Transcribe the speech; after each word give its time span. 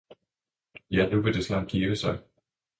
Ja 0.91 1.07
nu 1.09 1.21
vil 1.21 1.33
det 1.33 1.45
snart 1.45 1.67
give 1.67 1.95
sig. 1.95 2.19